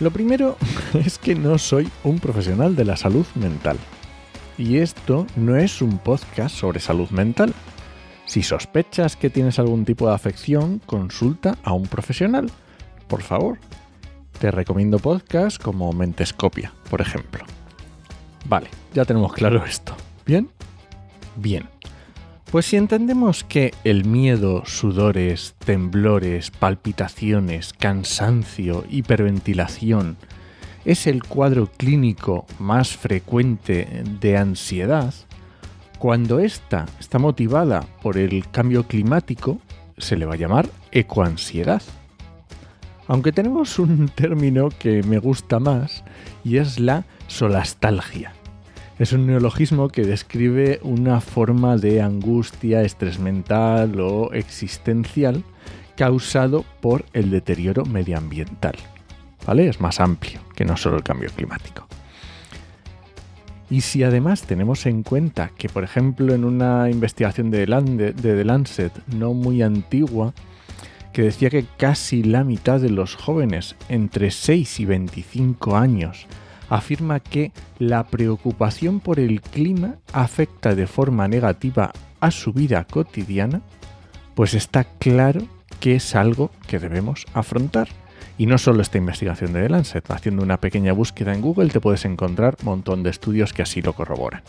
[0.00, 0.56] Lo primero
[0.94, 3.78] es que no soy un profesional de la salud mental.
[4.56, 7.54] Y esto no es un podcast sobre salud mental.
[8.26, 12.50] Si sospechas que tienes algún tipo de afección, consulta a un profesional,
[13.08, 13.58] por favor.
[14.38, 17.44] Te recomiendo podcasts como Mentescopia, por ejemplo.
[18.46, 19.94] Vale, ya tenemos claro esto.
[20.24, 20.48] ¿Bien?
[21.36, 21.68] Bien.
[22.50, 30.16] Pues si entendemos que el miedo, sudores, temblores, palpitaciones, cansancio, hiperventilación
[30.84, 35.14] es el cuadro clínico más frecuente de ansiedad,
[36.00, 39.60] cuando ésta está motivada por el cambio climático,
[39.96, 41.82] se le va a llamar ecoansiedad.
[43.06, 46.02] Aunque tenemos un término que me gusta más
[46.42, 48.32] y es la solastalgia.
[49.00, 55.42] Es un neologismo que describe una forma de angustia, estrés mental o existencial
[55.96, 58.74] causado por el deterioro medioambiental.
[59.46, 59.68] ¿Vale?
[59.68, 61.86] Es más amplio que no solo el cambio climático.
[63.70, 67.64] Y si además tenemos en cuenta que, por ejemplo, en una investigación de
[68.12, 70.34] The Lancet no muy antigua,
[71.14, 76.26] que decía que casi la mitad de los jóvenes entre 6 y 25 años
[76.70, 83.60] afirma que la preocupación por el clima afecta de forma negativa a su vida cotidiana,
[84.34, 85.42] pues está claro
[85.80, 87.88] que es algo que debemos afrontar.
[88.38, 91.80] Y no solo esta investigación de The Lancet, haciendo una pequeña búsqueda en Google te
[91.80, 94.42] puedes encontrar un montón de estudios que así lo corroboran.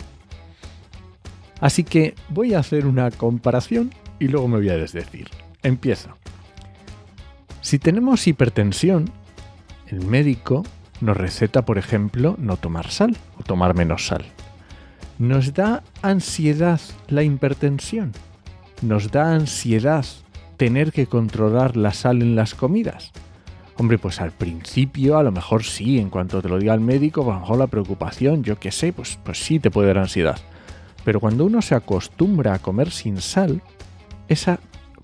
[1.60, 5.28] Así que voy a hacer una comparación y luego me voy a desdecir.
[5.62, 6.16] Empiezo.
[7.60, 9.10] Si tenemos hipertensión,
[9.88, 10.64] el médico
[11.02, 14.24] nos receta, por ejemplo, no tomar sal o tomar menos sal.
[15.18, 18.12] ¿Nos da ansiedad la hipertensión?
[18.82, 20.06] ¿Nos da ansiedad
[20.56, 23.10] tener que controlar la sal en las comidas?
[23.78, 27.22] Hombre, pues al principio a lo mejor sí, en cuanto te lo diga el médico,
[27.22, 30.38] a lo mejor la preocupación, yo qué sé, pues, pues sí te puede dar ansiedad.
[31.04, 33.60] Pero cuando uno se acostumbra a comer sin sal,
[34.28, 34.60] esa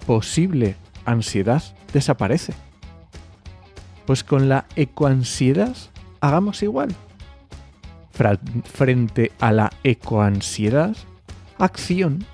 [0.07, 2.68] posible ansiedad desaparece.
[4.09, 5.77] Pues con la ecoansiedad
[6.23, 6.95] hagamos igual.
[8.65, 10.97] Frente a la ecoansiedad,
[11.59, 12.25] acción.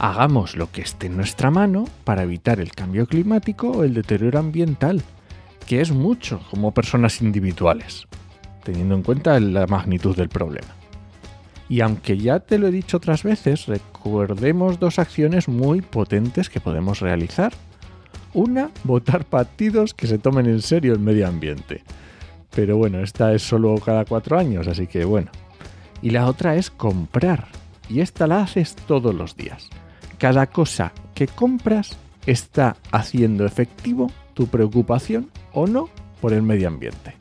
[0.00, 4.40] Hagamos lo que esté en nuestra mano para evitar el cambio climático o el deterioro
[4.40, 5.00] ambiental,
[5.64, 8.08] que es mucho como personas individuales,
[8.64, 10.74] teniendo en cuenta la magnitud del problema.
[11.68, 16.58] Y aunque ya te lo he dicho otras veces, recordemos dos acciones muy potentes que
[16.58, 17.52] podemos realizar
[18.34, 21.82] una, votar partidos que se tomen en serio el medio ambiente.
[22.50, 25.30] Pero bueno, esta es solo cada cuatro años, así que bueno.
[26.02, 27.48] Y la otra es comprar.
[27.88, 29.68] Y esta la haces todos los días.
[30.18, 31.96] Cada cosa que compras
[32.26, 35.88] está haciendo efectivo tu preocupación o no
[36.20, 37.14] por el medio ambiente.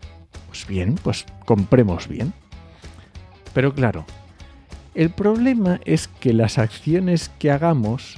[0.48, 2.34] Pues bien, pues compremos bien.
[3.54, 4.06] Pero claro,
[4.96, 8.18] el problema es que las acciones que hagamos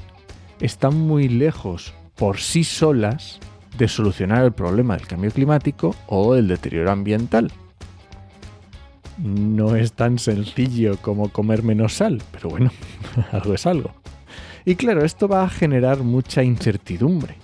[0.60, 3.40] están muy lejos por sí solas
[3.80, 7.52] de solucionar el problema del cambio climático o el deterioro ambiental.
[9.18, 12.70] No es tan sencillo como comer menos sal, pero bueno,
[13.32, 13.90] algo es algo.
[14.66, 17.38] Y claro, esto va a generar mucha incertidumbre.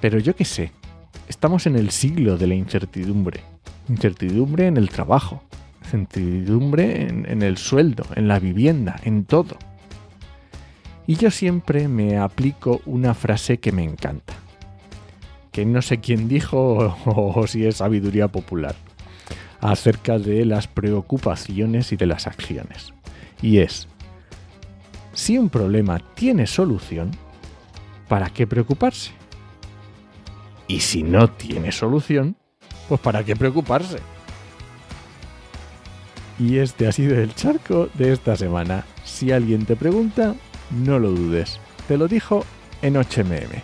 [0.00, 0.70] Pero yo qué sé,
[1.26, 3.40] estamos en el siglo de la incertidumbre.
[3.88, 5.42] Incertidumbre en el trabajo,
[5.82, 9.58] incertidumbre en, en el sueldo, en la vivienda, en todo.
[11.06, 14.34] Y yo siempre me aplico una frase que me encanta,
[15.52, 18.74] que no sé quién dijo o, si es sabiduría popular,
[19.60, 22.92] acerca de las preocupaciones y de las acciones.
[23.40, 23.86] Y es,
[25.12, 27.12] si un problema tiene solución,
[28.08, 29.12] ¿para qué preocuparse?
[30.68, 32.36] Y si no tiene solución,
[32.88, 33.98] pues ¿para qué preocuparse?
[36.38, 38.84] Y este ha sido el charco de esta semana.
[39.04, 40.34] Si alguien te pregunta,
[40.70, 41.60] no lo dudes.
[41.88, 42.44] Te lo dijo
[42.82, 43.62] en HMM.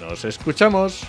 [0.00, 1.06] ¡Nos escuchamos!